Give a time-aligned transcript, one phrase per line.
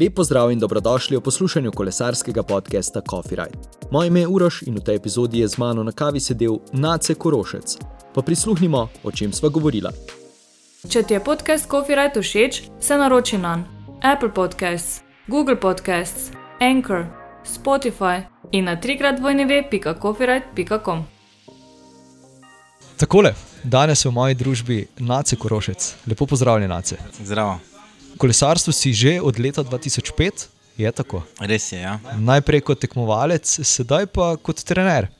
[0.00, 3.58] Lepo zdrav in dobrodošli v poslušanju kolesarskega podcasta Coffee Ride.
[3.90, 7.14] Moje ime je Uroš in v tej epizodi je z mano na kavi sedel Nace
[7.14, 7.78] Korošec.
[8.14, 9.92] Pa prisluhnimo, o čem sva govorila.
[10.88, 13.64] Če ti je podcast Coffee Ride všeč, se naroči na
[14.02, 16.30] Apple Podcasts, Google Podcasts,
[16.60, 17.06] Anchor,
[17.46, 21.04] Spotify in na trikrat vojneve.coffeeride.com.
[22.96, 25.94] Takole, danes je v moji družbi Nace Korošec.
[26.06, 26.98] Lepo pozdravljen, Nace.
[27.22, 27.73] Zdravo.
[28.18, 30.46] Kolesarstvo si že od leta 2005,
[30.78, 31.22] je tako?
[31.40, 31.80] Res je.
[31.80, 31.98] Ja.
[32.18, 35.10] Najprej kot tekmovalec, sedaj pa kot trener.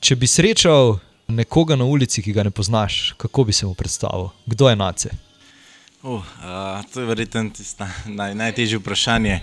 [0.00, 4.30] Če bi srečal nekoga na ulici, ki ga ne poznaš, kako bi se mu predstavil?
[4.46, 5.10] Kdo je Nace?
[6.02, 7.50] Uh, uh, to je verjetno
[8.06, 9.40] naj, najtežje vprašanje.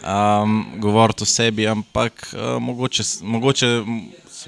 [0.00, 3.68] Um, govoriti o sebi, ampak uh, mogoče, mogoče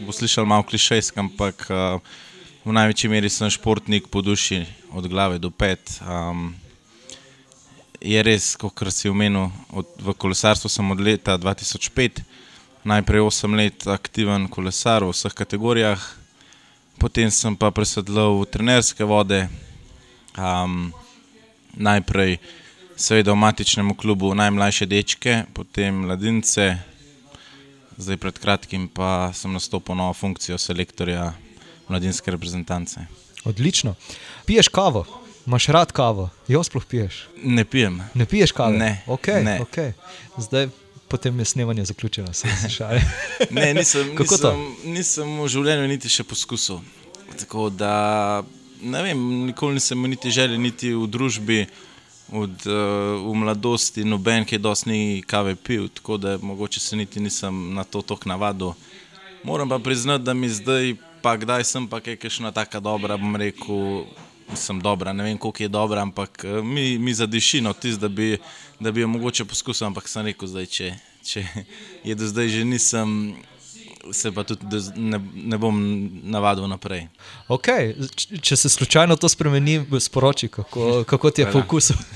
[0.06, 1.98] bo slišal malo klišejsko, ampak uh,
[2.64, 5.98] v največji meri sem športnik po duši, od glave do pet.
[6.06, 6.54] Um,
[8.02, 12.22] je res, kot si omenil, od, v kolesarstvu sem od leta 2005,
[12.82, 16.02] najprej 8 let aktiven kolesar v vseh kategorijah,
[16.98, 19.46] potem sem pa presedlal v trenerske vode,
[20.34, 20.90] um,
[21.78, 22.42] najprej
[22.98, 26.82] seveda v matičnem klubu najmlajše dečke, potem mladince,
[27.98, 31.32] zdaj pred kratkim pa sem nastopil novo funkcijo selektorja
[31.86, 33.06] mladinske reprezentance.
[33.44, 33.94] Odlično.
[34.46, 35.21] Piješ kavo?
[35.46, 37.26] Imáš rad kavo, jo sploh piješ?
[37.42, 37.98] Ne pijem.
[38.14, 38.78] Ne piješ kave?
[38.78, 39.02] Ne.
[39.06, 39.58] Okay, ne.
[39.64, 39.92] Okay.
[40.38, 40.68] Zdaj
[41.12, 43.00] potem je snemanje zaključeno, se mi šali.
[43.50, 46.78] ne, nisem, nisem, nisem v življenju niti še poskusil.
[47.42, 47.92] Tako da
[48.80, 49.20] ne vem,
[49.50, 51.66] nikoli nisem niti želel, niti v družbi.
[52.32, 54.98] Od, uh, v mladosti noben, ki je dosti
[55.28, 58.72] kave pil, tako da mogoče se niti nisem na to tako navadil.
[59.44, 62.80] Moram pa priznati, da mi zdaj, pa kdaj sem pa kaj, kaj še na tako
[62.80, 64.06] dobra, bom rekel,
[64.56, 68.08] sem dobra, ne vem, koliko je dobra, ampak eh, mi, mi zadiši no, tis, da,
[68.08, 68.38] bi,
[68.80, 70.92] da bi jo mogoče poskusil, ampak sem rekel, zdaj, če,
[71.24, 71.46] če
[72.04, 73.34] je do zdaj že nisem.
[74.10, 74.66] Se pa tudi
[74.98, 75.76] ne, ne bom
[76.26, 77.04] navadil naprej.
[77.46, 77.92] Okay.
[78.42, 81.94] Če se slučajno to spremeni, sporoči, kako, kako ti je po okusu.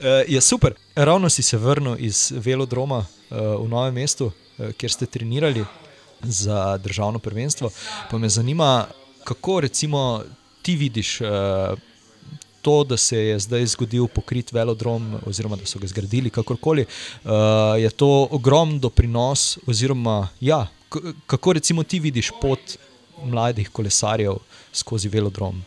[0.00, 0.74] Eh, je super.
[0.94, 4.30] Ravno si se vrnil iz velodroma eh, v novem mestu,
[4.76, 5.64] kjer ste trenirali
[6.22, 7.70] za državno prvenstvo.
[8.10, 8.86] Pa me zanima,
[9.24, 10.22] kako recimo
[10.62, 11.28] ti vidiš uh,
[12.62, 17.30] to, da se je zdaj zgodil pokrit velodrom, oziroma da so ga zgradili, kakorkoli, uh,
[17.80, 20.66] je to ogromen doprinos, oziroma ja,
[21.26, 22.76] kako recimo ti vidiš pot
[23.24, 24.38] mladih kolesarjev
[24.72, 25.64] skozi velodrom.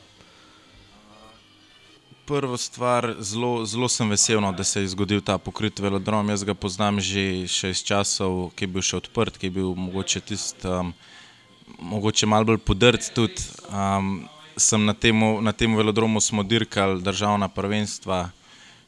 [2.25, 6.29] Prva stvar, zelo, zelo sem vesel, no, da se je zgodil ta pokrit velodrom.
[6.29, 10.21] Jaz ga poznam že iz časov, ki je bil še odprt, ki je bil mogoče
[10.23, 10.93] tisti, um,
[11.79, 13.43] mogoče malo bolj podrt tudi.
[13.67, 14.23] Um,
[14.57, 18.29] sem na tem, na tem velodromu smo dirkali državna prvenstva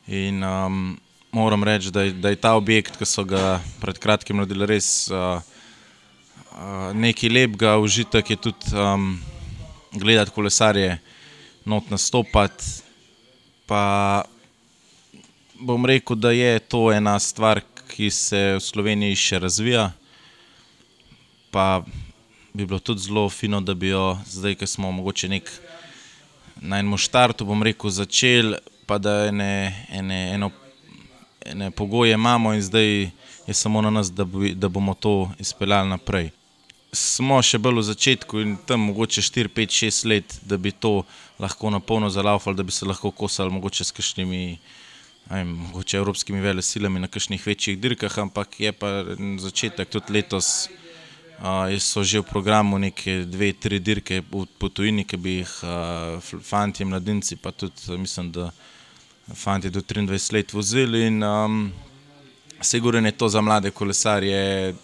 [0.07, 0.97] in um,
[1.31, 5.41] moram reči, da, da je ta objekt, ki so ga pred kratkim naredili, res uh,
[6.55, 9.17] uh, nekaj lepega, užitek je tudi um,
[9.91, 10.99] gledati kolesarje,
[11.65, 12.63] not nastopati.
[13.65, 14.23] Pa
[15.59, 19.89] bom rekel, da je to ena stvar, ki se v Sloveniji še razvija.
[21.51, 21.83] Pa
[22.55, 25.51] bi bilo tudi zelo fino, da bi jo zdaj, ki smo mogoče nek
[26.61, 28.55] na enem štartu, bom rekel, začeli,
[28.88, 30.51] pa da ene, ene, eno,
[31.45, 33.09] ene pogoje imamo in zdaj
[33.47, 36.31] je samo na nas, da, bi, da bomo to izpeljali naprej.
[36.95, 41.03] Smo še bolj v začetku in tam mogoče 4, 5, 6 let, da bi to
[41.39, 44.43] lahko na polno zalaufali, da bi se lahko kosali mogoče s kakšnimi.
[45.25, 49.01] Vem, mogoče evropskimi velesilami na kakšnih večjih dirkah, ampak je pa
[49.41, 50.69] začetek tudi letos,
[51.35, 56.40] Uh, so že v programu neke dve, tri dirke po tujini, ki bi jih uh,
[56.41, 58.51] fanti, mladinci, pa tudi mislim, da
[59.34, 61.07] fanti do 23 let vozili.
[61.07, 61.72] In um,
[62.62, 64.75] sigurno je to za mlade kolesarje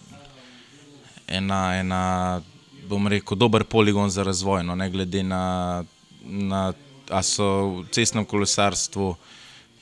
[1.26, 2.42] ena, ena,
[2.88, 5.84] bom rekel, dober poligon za razvoj, no, ne glede na,
[6.24, 6.72] na
[7.10, 9.16] a so v cestnem kolesarstvu.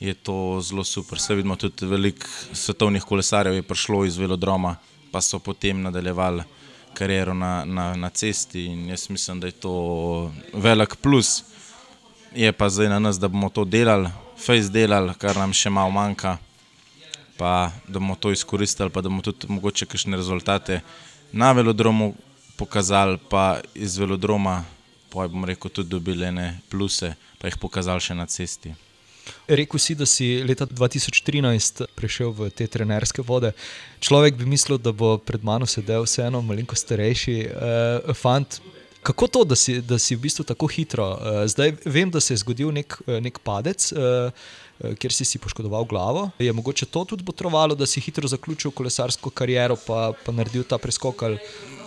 [0.01, 1.19] Je to zelo super.
[1.19, 4.75] Se vidimo, tudi veliko svetovnih kolesarjev je prišlo iz velodroma,
[5.11, 6.43] pa so potem nadaljevali
[6.93, 11.43] kariero na, na, na cesti in jaz mislim, da je to velik plus.
[12.35, 15.91] Je pa zdaj na nas, da bomo to delali, face delali, kar nam še malo
[15.91, 16.37] manjka,
[17.37, 20.79] pa da bomo to izkoristili, pa da bomo tudi mogoče kakšne rezultate
[21.31, 22.13] na velodromu
[22.57, 24.63] pokazali, pa iz velodroma,
[25.09, 28.75] pa bomo rekel, tudi dobili ene pluse, pa jih pokazali še na cesti.
[29.47, 33.51] Rekl si, da si leta 2013 prišel v te trenerske vode.
[33.99, 38.61] Človek bi mislil, da bo pred mano sedel vseeno malenko starejši uh, fant.
[39.01, 41.07] Kako to, da si, da si v bistvu tako hitro?
[41.17, 44.29] Uh, zdaj vem, da se je zgodil nek, nek padec, uh,
[45.01, 46.29] kjer si si poškodoval glavo.
[46.39, 50.77] Je mogoče to tudi potrovalo, da si hitro zaključil kolesarsko kariero, pa, pa naredil ta
[50.77, 51.23] preskok?
[51.23, 51.41] Ali?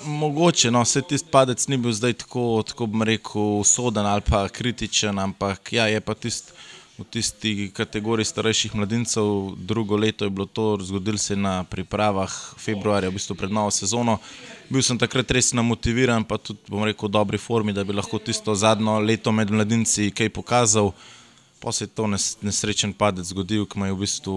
[0.05, 4.49] Mogoče, no, vse tisti padec ni bil zdaj tako, tako bom rekel, usoden ali pa
[4.49, 6.53] kritičen, ampak ja, je pa tisti
[6.99, 9.55] v tisti kategoriji starejših mladincev.
[9.57, 13.71] Drugo leto je bilo to, zgodilo se je na pripravah februarja, v bistvu pred novo
[13.71, 14.19] sezono.
[14.71, 18.19] Bil sem takrat res namotiviran, pa tudi, bom rekel, v dobri formi, da bi lahko
[18.23, 20.95] tisto zadnjo leto med mladinci kaj pokazal.
[21.59, 22.07] Pa se je to
[22.43, 24.37] nesrečen padec zgodil, ki me je v bistvu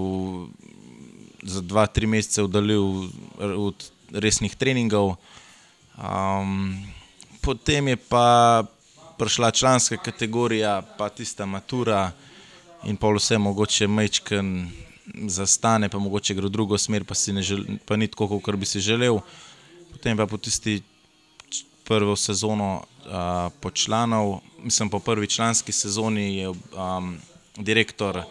[1.44, 3.78] za dva, tri mesece oddaljil od
[4.12, 5.16] resnih treningov.
[5.98, 6.74] Um,
[7.42, 8.66] potem je pa
[9.18, 12.12] prišla članska kategorija, pa tista matura
[12.84, 14.70] in pa vse mogoče mečken
[15.28, 18.80] zastane, pa mogoče gre v drugo smer, pa, žel, pa ni tako, kot bi si
[18.80, 19.20] želel.
[19.92, 20.82] Potem pa po tisti
[21.88, 27.18] prvo sezono uh, po članov, mislim po prvi članski sezoni je um,
[27.58, 28.22] direktor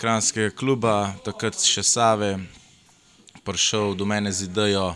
[0.00, 2.38] kranskega kluba, takrat še Save,
[3.44, 4.94] prišel do mene z idejo,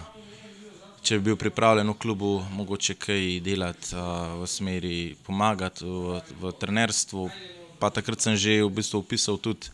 [1.02, 6.52] če bi bil pripravljen v klubu mogoče kaj delati uh, v smeri pomagati v, v
[6.60, 7.28] trenerstvu,
[7.80, 9.72] pa takrat sem že v bistvu upisal tudi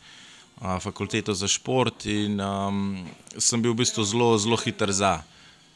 [0.62, 3.02] a, fakulteto za šport in um,
[3.36, 5.26] sem bil v bistvu zelo, zelo hiter za.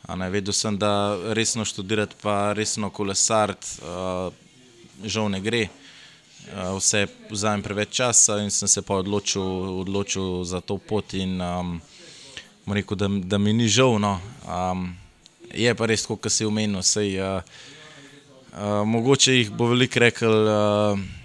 [0.09, 3.85] Vedel sem, da resno študirati, pa resno kolesariti,
[5.05, 5.69] žal ne gre.
[6.51, 9.45] Vse vzamem preveč časa in sem se pa odločil,
[9.85, 11.15] odločil za to pot.
[11.15, 11.81] In, um,
[12.67, 14.01] rekel, da, da mi ni žal.
[14.01, 14.19] No.
[14.49, 14.97] Um,
[15.53, 17.45] je pa res, kot si omenil, sej, uh,
[18.57, 20.35] uh, mogoče jih bo veliko rekel.
[20.49, 21.20] Uh,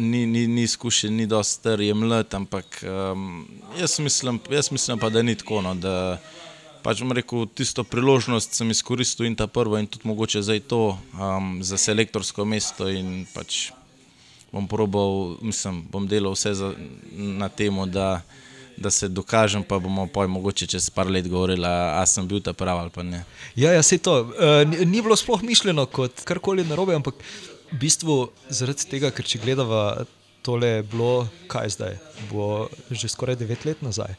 [0.00, 3.46] ni, ni, ni izkušen, ni dosti star, je mlad, ampak um,
[3.80, 5.60] jaz, mislim, jaz mislim pa, da ni tako.
[5.62, 6.18] No, da,
[6.84, 10.82] pač bom rekel, tisto priložnost sem izkoristil in ta prva, in tudi mogoče zdaj to
[11.16, 12.88] um, za selektorsko mesto.
[13.34, 13.70] Pač
[14.52, 16.72] bom probal, mislim, bom delal vse za,
[17.14, 18.20] na tem, da,
[18.76, 22.52] da se dokažem, pa bomo pa mogoče čez par let govorili, ali sem bil ta
[22.52, 23.24] pravi ali pa ne.
[23.56, 24.20] Ja, ja se to.
[24.20, 27.14] Uh, ni, ni bilo sploh mišljeno kot karkoli narobe, ampak
[27.74, 28.14] v bistvu
[28.54, 30.06] zaradi tega, ker če gledamo
[30.46, 31.98] tole, je bilo kaj zdaj,
[32.30, 34.14] bo že skoraj 9 let nazaj.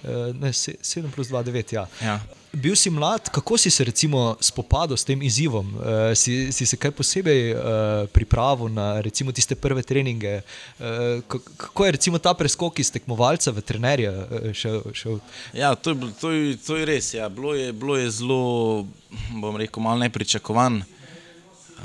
[0.00, 1.72] Eh, ne, 7 plus 2, 9.
[1.72, 1.86] Ja.
[2.00, 2.20] Ja.
[2.52, 3.84] Bil si mlad, kako si se
[4.40, 5.74] spopadal s tem izzivom?
[5.76, 7.60] Uh, si, si se kaj posebej uh,
[8.10, 10.40] pripravil na recimo, tiste prve treninge?
[10.80, 11.22] Uh,
[11.56, 14.12] kako je recimo, ta preskok iz tekmovalca v trenerja
[14.52, 14.82] šel?
[14.92, 15.20] šel?
[15.54, 17.14] Ja, to, je, to, je, to je res.
[17.14, 17.28] Ja.
[17.28, 18.86] Bilo, je, bilo je zelo,
[19.30, 20.82] bom rekel, malo nepričakovan.
[20.82, 20.99] Uh,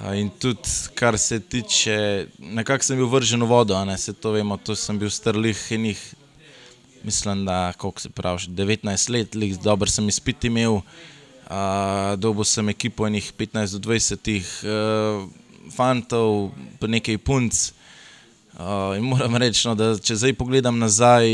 [0.04, 4.58] In tudi, kar se tiče, nekako sem bil vržen v vodo, ne se to vemo,
[4.58, 6.02] tu sem bil strlih in jih,
[7.04, 10.82] mislim, da koliko se pravi, 19 let, lih, dobro sem izpit imel,
[12.18, 15.24] dobo sem ekipo enih 15 do 20 uh,
[15.72, 17.72] fantov, pa nekaj punc.
[18.56, 21.32] Uh, in moram reči, no, da če zdaj pogledam nazaj,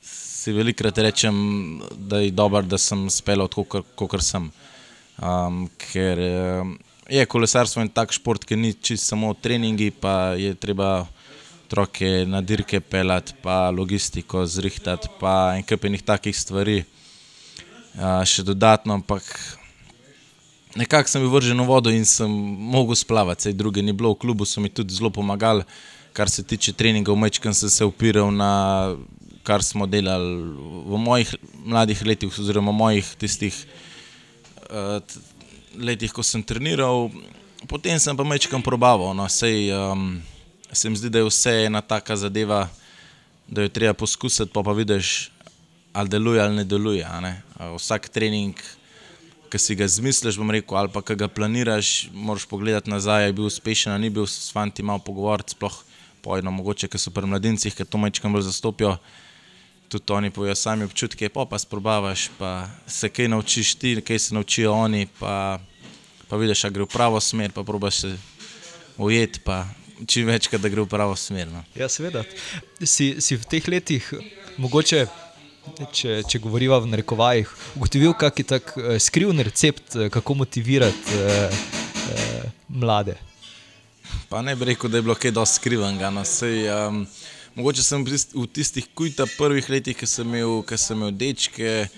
[0.00, 1.36] si velikrat rečem,
[1.96, 4.48] da je dobro, da sem speljal tako, kot sem.
[5.18, 6.76] Um, ker um,
[7.10, 11.08] je kolesarstvo en tak šport, ki ni čisto samo treningi, pa je treba
[11.66, 16.84] otroke na dirke pelati, pa logistiko zrihtati, pa en kup enih takih stvari.
[17.98, 19.26] Uh, še dodatno, ampak
[20.78, 22.30] nekako sem bil vržen v vodo in sem
[22.70, 25.66] mogel splavati, sej druge ni bilo, v klubu so mi tudi zelo pomagali,
[26.14, 28.94] kar se tiče treningov, mečkam sem se upiral na
[29.42, 30.30] kar smo delali
[30.86, 31.34] v mojih
[31.64, 33.56] mladih letih, oziroma mojih tistih
[35.78, 37.10] letih, ko sem treniral,
[37.70, 39.14] potem sem pa mečkam probaval.
[39.16, 40.20] No, sej, um,
[40.72, 42.68] se mi zdi, da je vse ena taka zadeva,
[43.48, 45.30] da jo treba poskusiti, pa pa vidiš,
[45.92, 47.06] ali deluje ali ne deluje.
[47.22, 47.42] Ne?
[47.56, 48.54] Uh, vsak trening,
[49.48, 53.36] ki si ga zmisliš, bom rekel, ali pa ki ga planiraš, moraš pogledati nazaj, je
[53.38, 55.72] bil uspešen, ni bil s fanti malo pogovoriti, sploh
[56.20, 58.98] pojno, mogoče, ker so pri mladincih, ki to mečkam bolj zastopijo
[59.88, 64.34] tudi oni povejo sami občutke, pa pa sprobavaš, pa se kaj naučiš ti, kaj se
[64.34, 65.58] naučijo oni, pa,
[66.28, 68.16] pa vidiš, da gre v pravo smer, pa probaš se
[68.96, 69.64] ujeti, pa
[70.06, 71.48] čim več, da gre v pravo smer.
[71.52, 71.64] No.
[71.74, 72.24] Ja, seveda.
[72.84, 74.12] Si, si v teh letih,
[74.60, 75.06] mogoče,
[75.92, 81.64] če, če govoriva v narekovajih, ugotovil kakšen tak eh, skrivni recept, eh, kako motivirati eh,
[82.12, 83.16] eh, mlade?
[84.28, 86.10] Pa ne bi rekel, da je bilo kaj dosti skrivenega.
[86.12, 86.24] No.
[86.24, 87.02] Sej, um,
[87.58, 91.88] Mogoče sem v tistih kujta prvih letih, ki sem imel, ki sem imel dečke,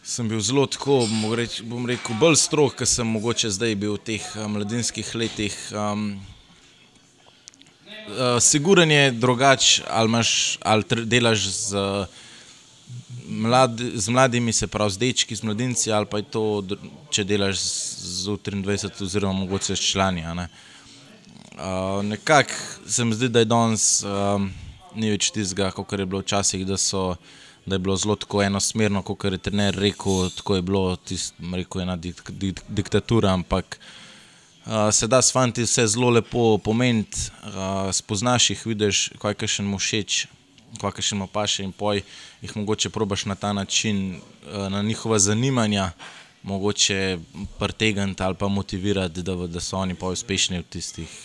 [0.00, 1.02] sem bil zelo tako,
[1.68, 5.58] bom rekel, bolj strog, kot sem mogoče zdaj bil v teh um, mladinskih letih.
[5.76, 6.06] Um,
[8.08, 10.32] uh, Siguren je drugač, ali, imaš,
[10.64, 11.84] ali delaš z
[13.28, 16.46] mlad, z mladimi, se pravi z dečki, z mladinci, ali pa je to,
[17.12, 20.24] če delaš z 23, oziroma mogoče s člani.
[20.40, 20.48] Ne?
[21.58, 22.52] Uh, Nekako
[22.86, 24.44] se mi zdi, da je danes um,
[24.94, 27.16] ni več tistega, kot je bilo včasih, da, so,
[27.66, 31.82] da je bilo zelo tako enosmerno, kot je trener rekel, tako je bilo, tist, rekel,
[31.82, 37.88] ena dik, dik, diktatura, ampak uh, se da s fanti vse zelo lepo pomeniti, uh,
[37.92, 40.18] spoznaš jih, vidiš, kaj še mu všeč,
[40.78, 42.04] kaj še mu paše in poj,
[42.44, 45.90] jih mogoče probaš na ta način, uh, na njihova zanimanja.
[46.46, 47.18] Mogoče
[47.58, 51.16] pretegniti ali pa motivirati, da, da so oni pa uspešni v tistih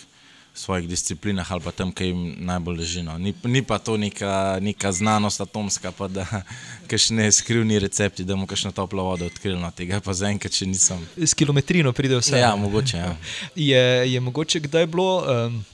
[0.54, 3.02] svojih disciplinah ali pa tam, ki jim najbolj leži.
[3.02, 3.18] No.
[3.18, 6.26] Ni, ni pa to neka, neka znanost atomska, pa da
[6.90, 9.58] kašne skrivni recepti, da mu kašno toplo vodo odkrili.
[9.60, 9.70] No.
[9.70, 11.02] Tega pa zaenkrat še nisem.
[11.16, 12.38] S kilometrino pride vse.
[12.38, 12.96] Ja, mogoče.
[12.96, 13.16] Ja.
[13.70, 15.24] Je, je mogoče kdaj bilo.
[15.26, 15.64] Um,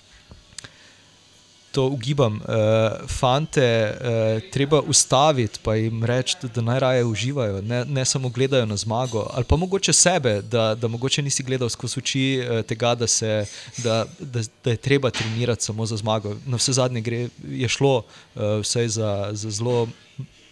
[1.73, 7.85] to ugibam, uh, fante uh, treba ustaviti, pa jim reči, da, da najraje uživajo, ne,
[7.85, 11.99] ne samo gledajo na zmago, ali pa mogoče sebe, da, da mogoče nisi gledal skozi
[11.99, 13.47] oči uh, tega, da, se,
[13.77, 16.37] da, da, da je treba trenirati samo za zmago.
[16.47, 19.89] Na vse zadnje gre, je šlo uh, vse za, za zelo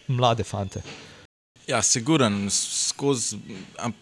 [0.09, 0.83] mlade fante.
[1.67, 3.37] Ja, siguren, skozi,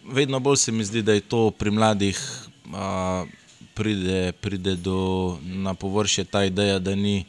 [0.05, 2.19] vedno bolj se mi zdi, da je to pri mladih.
[2.65, 3.27] Uh,
[3.77, 7.25] pride, pride do, na površje ta ideja, da ni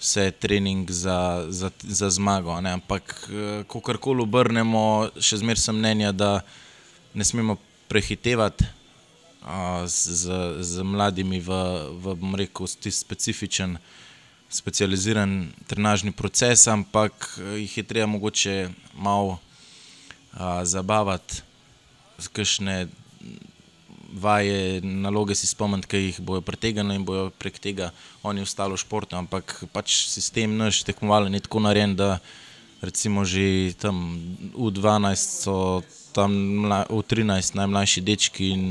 [0.00, 2.60] vse trening za, za, za zmago.
[2.60, 2.72] Ne?
[2.72, 6.40] Ampak, eh, ko karkoli obrnemo, še zmeraj sem mnenja, da
[7.12, 7.58] ne smemo
[7.90, 8.64] prehitevati
[9.44, 11.60] a, z, z mladimi v,
[12.00, 13.76] v rekel, specifičen,
[14.50, 19.36] specializiran trenažni proces, ampak eh, jih je treba mogoče malo
[20.32, 21.44] a, zabavati.
[22.20, 22.88] Kakšne
[24.12, 27.90] vaje, naloge si spomniti, ki jih bojo pretegnili in bojo prek tega
[28.22, 29.16] oni ostali v športu.
[29.16, 32.18] Ampak pač sistem naš tekmovalen je tako narejen, da
[32.82, 34.18] recimo že tam
[34.56, 35.84] v 12 so
[36.16, 36.32] tam
[36.66, 38.62] v 13 najmlajši dečki in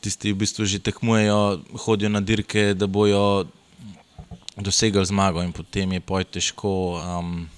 [0.00, 3.50] tisti v bistvu že tekmujejo, hodijo na dirke, da bojo
[4.56, 7.50] dosegali zmago in potem je poj težko, um,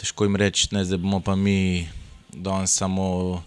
[0.00, 1.88] težko jim reči, da bomo pa mi
[2.32, 3.42] danes samo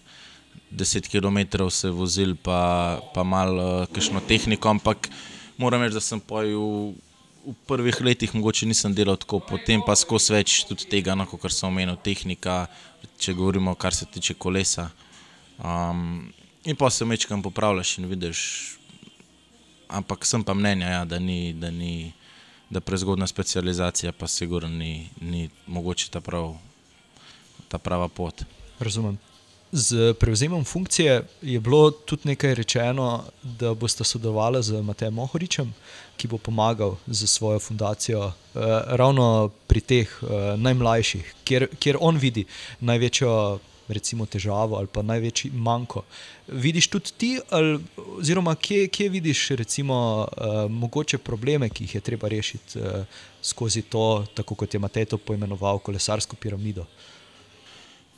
[0.74, 5.10] 10 km se vozil, pa, pa malo uh, kakšno tehniko, ampak
[5.58, 6.94] moram reči, da sem v,
[7.46, 11.53] v prvih letih mogoče nisem delal tako, potem pa skozi več tudi tega, no, kar
[11.53, 12.65] sem omenil, tehnika,
[13.22, 14.89] če govorimo, kar se tiče kolesa.
[15.62, 16.34] Um,
[16.65, 18.39] in pa se večkrat popravljaš in vidiš,
[19.94, 21.53] ampak sem pa mnenja, ja, da ni.
[21.53, 22.13] Da ni
[22.74, 26.56] Da prezgodna specializacija, pa sigurno ni, ni mogoče ta, prav,
[27.70, 28.42] ta prava pot.
[28.80, 29.20] Razumem.
[29.75, 35.74] Z prevzemom funkcije je bilo tudi nekaj rečeno, da boste sodelovali z Matejem Mohoričem,
[36.18, 42.18] ki bo pomagal z svojo fundacijo eh, ravno pri teh eh, najmlajših, kjer, kjer on
[42.22, 42.46] vidi
[42.80, 43.32] največjo
[43.88, 46.03] recimo, težavo ali pa največji manjko.
[46.48, 47.80] Vidiš tudi ti, ali,
[48.20, 53.06] oziroma kje, kje vidiš recimo, eh, mogoče probleme, ki jih je treba rešiti eh,
[53.42, 56.86] skozi to, tako kot je Matej to poimenoval, kolesarsko piramido.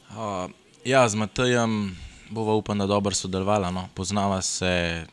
[0.09, 0.64] Uh.
[0.85, 1.97] Ja, z Matejem
[2.29, 3.71] bova upam, da dobro sodelovala.
[3.71, 3.87] No.
[3.93, 5.05] Poznava se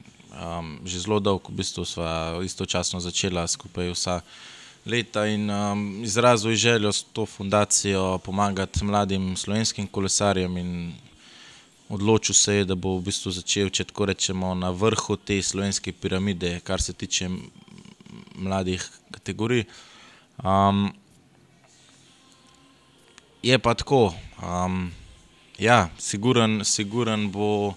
[0.58, 4.20] um, že zelo dolgo, v bistvu sva istočasno začela skupaj vsa
[4.84, 10.92] leta in um, izrazil željo s to fundacijo pomagati mladim slovenskim kolesarjem
[11.88, 15.92] odločil se je, da bo v bistvu začel, če tako rečemo, na vrhu te slovenske
[15.92, 17.30] piramide, kar se tiče
[18.34, 19.64] mladih kategorij.
[20.44, 20.92] Um,
[23.42, 24.12] je pa tako.
[25.58, 27.74] Ja, siguren, siguren bo,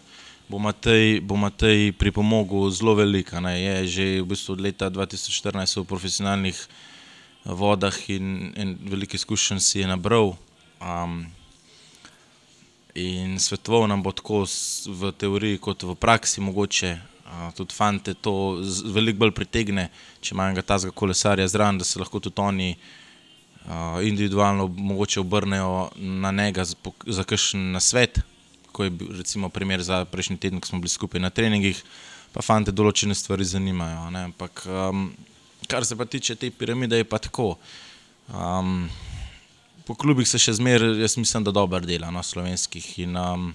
[0.47, 3.35] bo, Matej, bo Matej pripomogel zelo veliko.
[3.35, 6.55] Je že v bistvu od leta 2014 v profesionalnih
[7.43, 10.37] vodah in, in veliko izkušenj si je nabral.
[10.79, 11.27] Um,
[12.95, 14.47] in svetoval nam bo tako
[14.87, 19.91] v teoriji, kot v praksi, mogoče uh, tudi fante to veliko bolj pritegne,
[20.23, 23.04] če imajo ta zga kolesarja zraven, da se lahko tudi oni uh,
[24.03, 26.65] individualno mogoče obrnejo na njega
[27.05, 28.19] za kakšen nasvet,
[28.71, 31.79] ko je bil recimo primer za prejšnji teden, ko smo bili skupaj na treningih,
[32.33, 34.09] pa fante določene stvari zanimajo.
[34.11, 34.23] Ne?
[34.29, 35.09] Ampak um,
[35.67, 37.55] kar se pa tiče te piramide, je pa tako.
[38.27, 38.89] Um,
[39.87, 42.89] po klubih se še zmeraj, jaz mislim, da dobro dela na no, slovenskih.
[43.05, 43.53] In, um,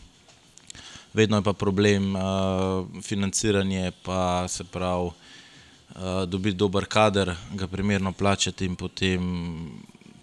[1.14, 5.10] vedno je pa problem uh, financiranje, pa se pravi.
[5.10, 9.24] Uh, dobiti dober kader, ga primerno plačati, in potem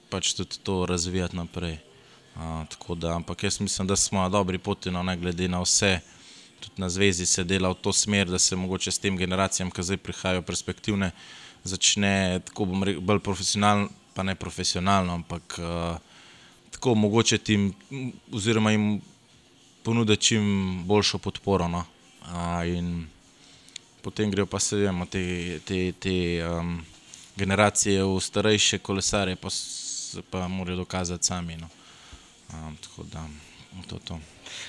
[0.10, 1.78] pač tudi to razvijati naprej.
[2.36, 6.00] Uh, da, ampak jaz mislim, da smo na dobri poti, no, ne glede na vse.
[6.60, 9.84] Tudi na zvezi se dela v to smer, da se mogoče s tem generacijam, ki
[9.84, 11.12] zdaj prihajajo perspektivne,
[11.64, 15.98] začne tako rekel, bolj profesionalno, pa ne profesionalno, ampak uh,
[16.72, 17.74] tako mogoče tim,
[18.32, 19.02] oziroma jim
[19.84, 21.68] ponuditi čim boljšo podporo.
[21.68, 21.86] No.
[22.66, 23.08] In
[24.02, 26.82] potem grejo pa se vemo, te, te, te um,
[27.36, 29.36] generacije v starejše kolesare,
[30.12, 31.58] se pa morajo dokazati sami.
[31.58, 31.68] No.
[32.54, 33.28] Um, tako da
[33.88, 34.00] to.
[34.00, 34.20] to.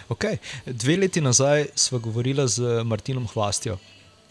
[0.09, 0.37] Okay.
[0.67, 3.79] Dve leti nazaj smo govorili z Martinom Hvastjo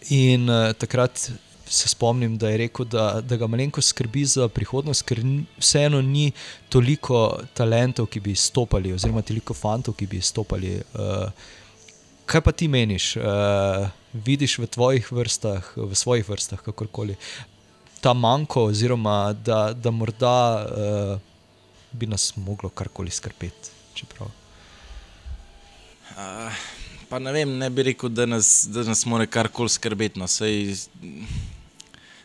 [0.10, 1.32] in uh, takrat
[1.70, 5.20] se spomnim, da je rekel, da, da ga malenko skrbi za prihodnost, ker
[5.60, 6.32] vseeno ni
[6.70, 10.78] toliko talentov, ki bi izstopali, oziroma toliko fantov, ki bi izstopali.
[10.94, 11.28] Uh,
[12.26, 17.18] kaj pa ti meniš, uh, vidiš v tvojih vrstah, v svojih vrstah, kakorkoli
[18.02, 21.20] ta manjko, oziroma da, da morda uh,
[21.92, 23.74] bi nas moglo karkoli skrbeti.
[26.18, 26.54] Uh,
[27.10, 30.20] pa ne vem, ne bi rekel, da nas, da nas mora karkoli skrbeti.
[30.20, 30.28] No.
[30.28, 30.76] Sej,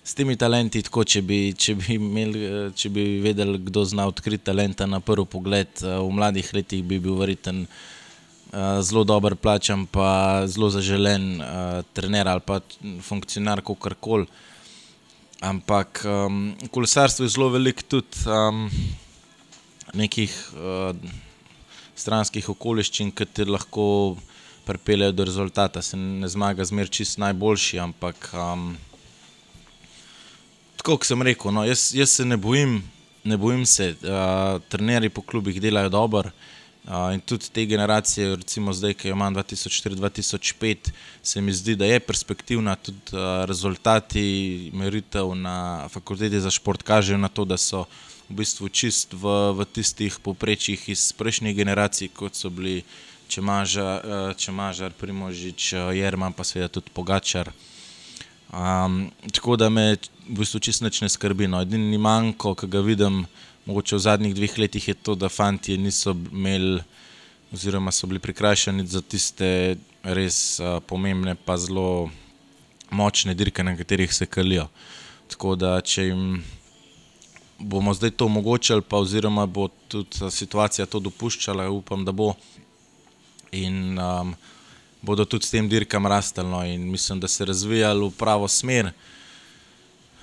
[0.04, 2.36] s temi talenti, tako, če, bi, če, bi imel,
[2.76, 6.98] če bi vedeli, kdo zna odkriti talenta na prvi pogled, eh, v mladih letih bi
[7.02, 11.36] bil verjeten eh, zelo dober plačan, pa zelo zaželen
[11.94, 12.60] trener ali pa
[13.06, 14.26] funkcionar, kako koli.
[15.42, 18.68] Ampak um, kolesarstvo je zelo veliko tudi um,
[19.94, 20.94] nekih uh,
[21.98, 23.84] stranskih okoliščin, ki ti lahko
[24.66, 25.82] pripeljejo do rezultata.
[25.82, 28.70] Se ne zmaga zmeraj čist najboljši, ampak um,
[30.78, 32.78] tako kot sem rekel, no, jaz, jaz se ne bojim,
[33.24, 33.96] ne bojim se.
[33.98, 36.30] Uh, trenerji po klubih delajo dobro.
[36.82, 40.90] Uh, in tudi te generacije, recimo zdaj, ki jo imam 2004-2005,
[41.22, 42.74] se mi zdi, da je perspektivna.
[42.76, 47.84] Tudi uh, rezultati meritev na fakulteti za šport kažejo na to, da so
[48.28, 52.82] v bistvu čist v, v tistih poprečjih iz prejšnjih generacij, kot so bili
[53.28, 57.52] Čemažar, uh, Primožič, uh, Jerman, pa seveda tudi Pogačar.
[58.52, 59.94] Um, tako da me
[60.28, 61.46] v bistvu čisto ne skrbi.
[61.46, 61.62] No.
[61.62, 63.22] Edini manjko, ki ga vidim,
[63.66, 66.80] mogoče v zadnjih dveh letih, je to, da fanti niso imeli,
[67.52, 72.10] oziroma so bili prikrajšani za tiste res uh, pomembne, pa zelo
[72.90, 74.68] močne dirke, na katerih se kalijo.
[75.28, 76.42] Tako da, če jim
[77.58, 82.32] bomo zdaj to omogočili, pa oziroma bo tudi situacija to dopuščala, upam, da bo.
[83.52, 84.34] In, um,
[85.02, 88.92] bodo tudi s tem dirkam rastelno in mislim, da se razvijali v pravo smer.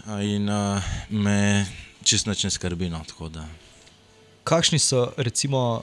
[0.07, 1.65] In uh, me
[2.09, 2.89] čisto ne skrbi.
[2.89, 3.03] No,
[4.43, 5.81] Kakšni so recimo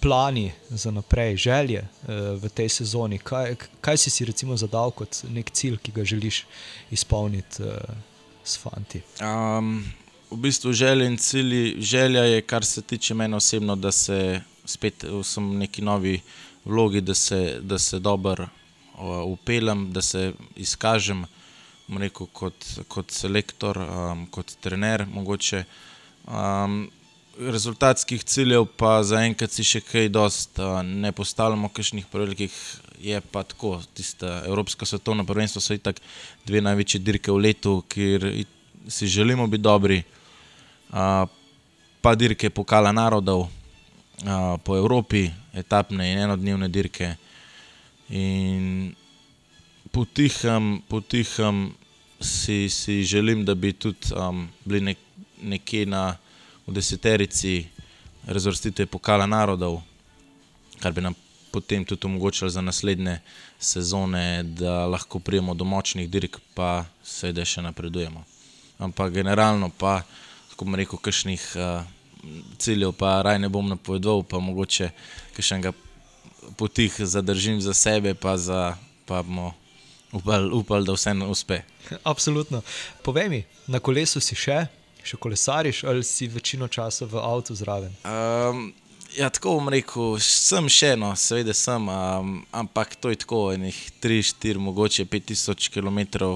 [0.00, 3.18] plani za naprej, želje uh, v tej sezoni?
[3.18, 6.44] Kaj, kaj si si recimo zadal kot nek cilj, ki ga želiš
[6.90, 7.74] izpolniti uh,
[8.44, 9.02] s fanti?
[9.18, 9.82] Um,
[10.30, 15.02] v bistvu želje in cilji, želja je, kar se tiče mene osebno, da se spet
[15.02, 16.20] v neki novi
[16.64, 18.48] vlogi, da se, da se dobro
[19.24, 21.24] upeljem, da se izkažem
[21.96, 25.06] rekel, kot, kot selektor, um, kot trener.
[25.08, 25.64] Mogoče,
[26.26, 26.82] um,
[27.38, 32.54] rezultatskih ciljev pa zaenkrat si še kaj dost uh, ne postavljamo, kakšnih prevelikih
[33.00, 33.78] je pa tako.
[33.94, 36.02] Tista Evropska svetovna prvenstva so itak
[36.46, 38.28] dve največje dirke v letu, kjer
[38.88, 40.02] si želimo biti dobri.
[40.90, 41.24] Uh,
[42.02, 43.48] pa dirke pokala narodov
[44.64, 47.14] po Evropi, etapne in enodnevne dirke.
[48.10, 48.94] In
[49.92, 51.68] potihem, potihem
[52.20, 54.98] si, si želim, da bi tudi um, bili nek,
[55.42, 56.16] nekje na
[56.66, 57.66] deseterici
[58.26, 59.80] razvrstitve pokala narodov,
[60.80, 61.14] kar bi nam
[61.50, 63.18] potem tudi omogočilo za naslednje
[63.58, 68.24] sezone, da lahko prijemo do močnih dirk, pa seveda še napredujemo.
[68.78, 70.02] Ampak generalno pa,
[70.50, 71.52] kako bom rekel, kakšnih.
[71.56, 71.94] Uh,
[72.58, 74.90] ciljev, pa raj ne bom napovedal, pa mogoče
[75.38, 75.72] še enega
[76.58, 78.74] potih zadržim za sebe, pa, za,
[79.06, 79.52] pa bomo
[80.12, 81.62] upali, upal, da vse uspe.
[82.02, 82.62] Absolutno.
[83.02, 84.66] Povej mi, na kolesu si še,
[85.04, 87.94] še kolesariš ali si večino časa v avtu zraven?
[88.04, 88.72] Um,
[89.16, 93.78] ja, tako bom rekel, sem še eno, seveda sem, um, ampak to je tako, enih
[94.02, 96.34] 3-4, mogoče 5000 km.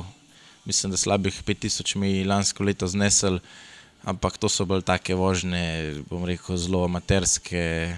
[0.64, 3.40] Mislim, da slabih 5000 mi lansko leto znesel
[4.02, 7.94] ampak to so bolj take vožnje, bom rekel, zelo amaterske,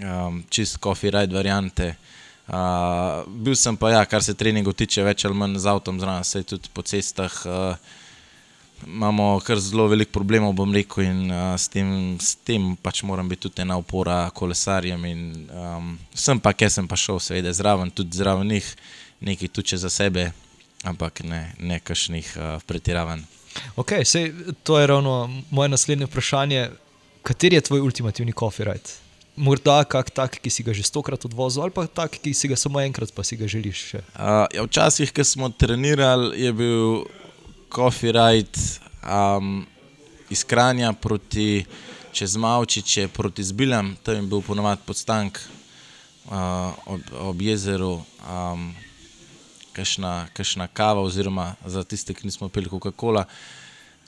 [0.00, 1.90] um, čist coffee ride variante.
[1.92, 2.19] Uh,
[3.26, 6.42] bil sem pa, ja, kar se treningov tiče, več ali manj z avtom, zraven se
[6.42, 7.34] tudi po cestah.
[7.46, 7.98] Uh,
[8.86, 13.28] imamo kar zelo veliko problemov, bom rekel, in uh, s, tem, s tem pač moram
[13.28, 15.04] biti tudi ena opora kolesarjem.
[15.06, 18.72] In, um, sem pa, ker sem pa šel, seveda, zraven, tudi zraven njih,
[19.20, 20.30] nekaj tuče za sebe,
[20.88, 23.22] ampak ne, ne kašnih uh, pretiravanj.
[23.76, 24.32] Okay, sej,
[24.62, 26.70] to je ravno moje naslednje vprašanje.
[27.22, 28.96] Kateri je tvoj ultimativni copyright?
[29.40, 32.60] Morda kak tak, ki si ga že stokrat odvozil, ali pa tak, ki si ga
[32.60, 33.96] samo enkrat, pa si ga želiš.
[33.96, 37.08] Uh, ja, včasih, ko smo trenirali, je bil
[37.72, 38.52] copyright
[39.00, 39.64] um,
[40.28, 41.64] iz Kranja proti
[42.12, 45.38] čez Mavčiče proti Zbiljam, tam je bil ponovadi podstank
[46.28, 47.00] uh, ob,
[47.32, 48.74] ob jezeru, um,
[49.72, 53.24] kašna, kašna kava, oziroma za tiste, ki nismo pili Coca-Cola,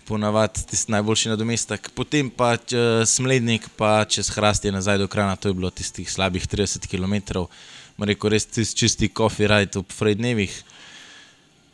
[0.08, 1.90] ponovadi tisti najboljši nadomestek.
[1.94, 6.46] Potem pa uh, smlednik, pa čez Hrasti nazaj do Krana, to je bilo tistih slabih
[6.48, 7.46] 30 km.
[8.02, 10.54] Rekel, res čisti kofi rajt v Frejdnevih.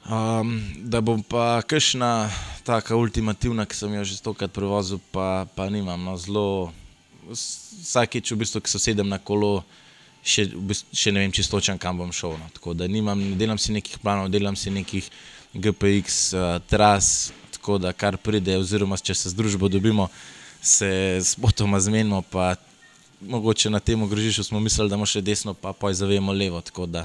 [0.08, 0.54] Um,
[0.88, 2.30] da bom pa kakšna
[2.64, 6.00] taka ultimativna, ki sem jo že stokrat prevozil, pa, pa nimam.
[6.00, 6.72] No, zelo,
[7.28, 9.60] vsakeč, v bistvu, ki se sedem na kolo,
[10.24, 12.38] še, v bistvu, še ne vem, čisto točen, kam bom šel.
[12.40, 12.48] No.
[12.56, 15.12] Tako da nimam, ne delam si nekih planov, delam si nekih
[15.52, 20.08] GPX uh, tras, tako da kar pride, oziroma če se z družbo dobimo,
[20.62, 22.22] se s potoma zmenimo.
[23.20, 26.60] Mogoče na tem ogrežišču smo mislili, da imamo še desno, pa pa zavemo levo.
[26.62, 27.04] Tako da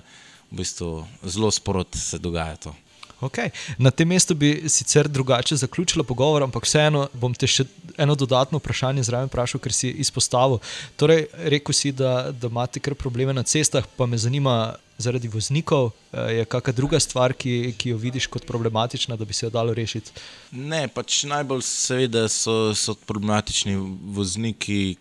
[0.51, 2.75] v bistvu zelo sprot se dogaja to.
[3.23, 3.49] Okay.
[3.77, 7.65] Na tem mestu bi sicer drugače zaključila pogovor, ampak vseeno bom te še
[7.97, 10.59] eno dodatno vprašanje zraven vprašal, ker si izpostavil.
[10.99, 15.91] Torej, rekel si, da, da imate kar probleme na cestah, pa me zanima zaradi voznikov.
[16.11, 19.53] Eh, je kakšna druga stvar, ki, ki jo vidiš kot problematična, da bi se jo
[19.53, 20.11] dalo rešiti?
[20.51, 23.77] Ne, pač najbolj seveda so, so problematični
[24.15, 24.97] vozniki,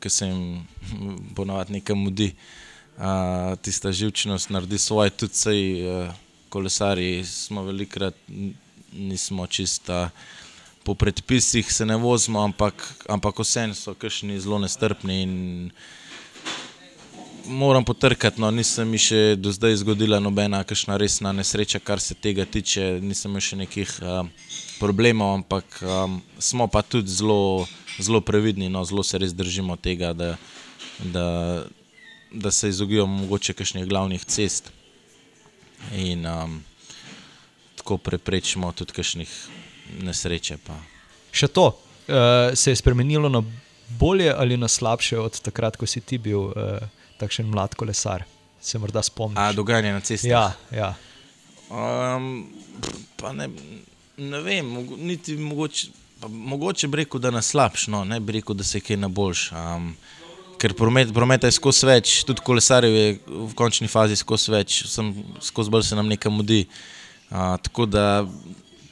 [0.00, 0.66] ki se jim
[1.36, 2.32] ponovadi nekaj mudi.
[3.00, 5.62] Uh, tista živčnost naredi svoje, tudi sej.
[5.88, 6.18] Uh,
[6.50, 8.14] kolesari smo velikrat,
[8.92, 10.10] nismo čista
[10.84, 12.74] po predpisih, se ne vozimo, ampak,
[13.08, 15.70] ampak vseeno so kašni zelo nestrpni.
[17.46, 22.14] Moram potrkati, no, nisem mi še do zdaj zgodila nobena kakšna resna nesreča, kar se
[22.14, 27.66] tega tiče, nisem imel še nekih uh, problemov, ampak um, smo pa tudi zelo,
[27.98, 30.34] zelo previdni, no, zelo se res držimo tega, da,
[31.14, 31.28] da,
[32.30, 34.70] da se izogibamo mogoče kakšnih glavnih cest
[35.96, 36.60] in um,
[37.76, 39.30] tako preprečimo tudi kakšnih
[40.02, 40.58] nesreče.
[40.66, 40.76] Pa.
[41.32, 43.42] Še to uh, se je spremenilo na
[43.98, 46.82] bolje ali na slabše od takrat, ko si ti bil uh,
[47.18, 48.24] takšen mlad kolesar.
[48.60, 49.38] Se morda spomniš.
[49.40, 50.28] A dogajanje na cesti.
[50.28, 50.94] Ja, ja.
[51.70, 52.52] Um,
[53.32, 53.48] ne,
[54.16, 55.96] ne vem, niti mogoče.
[56.28, 58.98] Mogoče bi rekel, da je na slabš, no, ne bi rekel, da se je kaj
[59.00, 59.46] na boljš.
[59.56, 59.94] Um,
[60.60, 64.82] ker promet, prometa je skozi več, tudi kolesarjev je v končni fazi skozi več,
[65.46, 66.64] skozi bolj se nam nekaj mudi.
[67.30, 68.26] Uh, tako da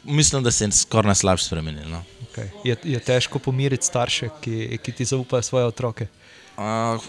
[0.08, 1.88] mislim, da se je skoraj na slabš spremenil.
[1.90, 2.02] No.
[2.28, 2.48] Okay.
[2.64, 6.06] Je, je težko pomiriti starše, ki, ki ti zaupajo svoje otroke?
[6.56, 7.02] Uh,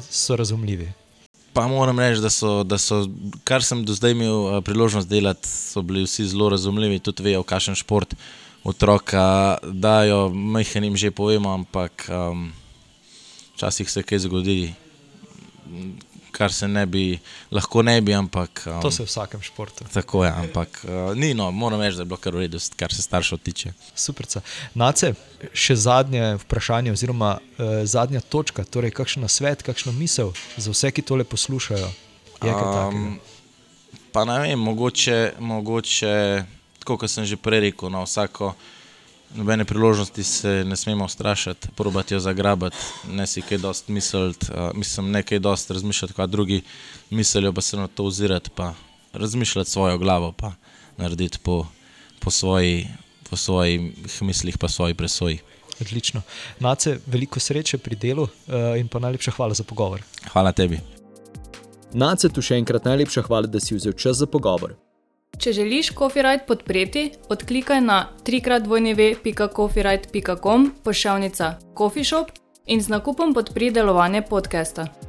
[0.00, 0.88] so razumljivi?
[1.52, 3.02] Pa moram reči, da so, da so,
[3.44, 7.74] kar sem do zdaj imel priložnost delati, so bili vsi zelo razumljivi, tudi vejo, kakšen
[7.74, 8.14] šport
[8.64, 10.28] otroka dajo.
[10.30, 12.06] Majhen jim že povemo, ampak.
[12.08, 12.52] Um,
[13.60, 14.72] včasih se kaj zgodi,
[16.32, 17.18] kar se ne bi,
[17.52, 18.14] lahko ne bi.
[18.14, 19.84] Ampak, um, to se v vsakem športu.
[19.92, 22.94] Tako je, ampak uh, ni no, moram reči, da je bilo kar v redu, kar
[22.94, 23.72] se staršev tiče.
[23.94, 24.28] Super.
[24.74, 25.12] Nace,
[25.52, 31.04] še zadnje vprašanje, oziroma uh, zadnja točka, torej kakšen svet, kakšno misel za vse, ki
[31.04, 31.92] tole poslušajo.
[32.40, 33.18] Um,
[34.14, 36.16] pa ne vem, mogoče, mogoče
[36.80, 38.54] tako kot sem že prej rekel, no, vsako
[39.34, 42.76] nobene priložnosti se ne smemo strašiti, probati jo zagrabiti,
[43.08, 46.62] ne si kaj dost misliti, uh, mislim, ne kaj dost razmišljati, kaj drugi
[47.10, 48.74] mislijo, pa se na to ozirati, pa
[49.12, 50.52] razmišljati svojo glavo, pa
[50.96, 51.66] narediti po,
[52.20, 52.88] po, svoji,
[53.30, 53.80] po svojih
[54.22, 55.38] mislih, pa svoji presoji.
[55.80, 56.22] Odlično.
[56.58, 58.30] Nace, veliko sreče pri delu uh,
[58.78, 60.02] in pa najlepša hvala za pogovor.
[60.32, 60.80] Hvala tebi.
[61.92, 64.76] Nace, tu še enkrat najlepša hvala, da si vzel čas za pogovor.
[65.40, 72.28] Če želiš Copyright podpreti, odklikaj na www.copyright.com pošiljka Coffee Shop
[72.66, 74.99] in z nakupom podpri delovanje podcasta.